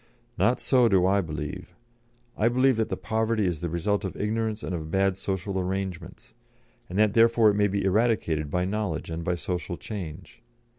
Not 0.35 0.59
so 0.59 0.87
do 0.87 1.05
I 1.05 1.21
believe. 1.21 1.75
I 2.35 2.47
believe 2.49 2.77
that 2.77 2.89
the 2.89 2.97
poverty 2.97 3.45
is 3.45 3.59
the 3.61 3.69
result 3.69 4.03
of 4.03 4.17
ignorance 4.17 4.63
and 4.63 4.73
of 4.73 4.89
bad 4.89 5.15
social 5.15 5.59
arrangements, 5.59 6.33
and 6.89 6.97
that 6.97 7.13
therefore 7.13 7.51
it 7.51 7.55
may 7.55 7.67
be 7.67 7.83
eradicated 7.85 8.49
by 8.49 8.65
knowledge 8.65 9.11
and 9.11 9.23
by 9.23 9.35
social 9.35 9.77
change. 9.77 10.41